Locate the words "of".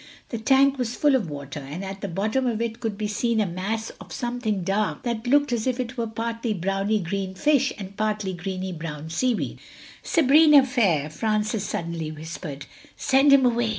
1.15-1.29, 2.47-2.59, 4.01-4.11